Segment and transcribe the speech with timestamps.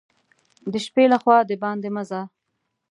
[0.71, 2.21] د شپې له خوا دباندي مه ځه!